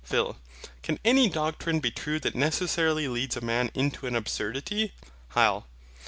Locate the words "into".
3.75-4.07